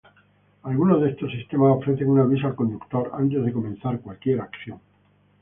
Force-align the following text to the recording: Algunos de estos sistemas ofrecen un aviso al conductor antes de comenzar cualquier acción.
Algunos 0.63 0.99
de 0.99 1.11
estos 1.11 1.29
sistemas 1.31 1.77
ofrecen 1.77 2.09
un 2.09 2.19
aviso 2.21 2.47
al 2.47 2.55
conductor 2.55 3.11
antes 3.13 3.45
de 3.45 3.53
comenzar 3.53 3.99
cualquier 4.01 4.41
acción. 4.41 4.79